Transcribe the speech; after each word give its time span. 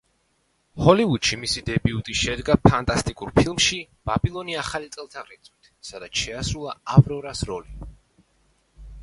ჰოლივუდში 0.83 1.37
მისი 1.41 1.61
დებიუტი 1.67 2.15
შედგა 2.21 2.55
ფანტასტიკურ 2.69 3.33
ფილმში 3.41 3.77
„ბაბილონი 4.11 4.57
ახალი 4.63 4.91
წელთაღრიცხვით“, 4.97 5.71
სადაც 5.91 6.25
შეასრულა 6.25 6.77
„ავრორას“ 6.97 7.47
როლი. 7.53 7.79